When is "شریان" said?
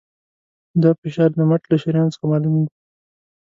1.83-2.07